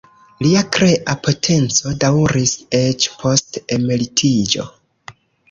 Lia 0.43 0.61
krea 0.77 1.13
potenco 1.27 1.93
daŭris 2.05 2.55
eĉ 2.79 3.07
post 3.21 3.61
emeritiĝo. 3.79 4.69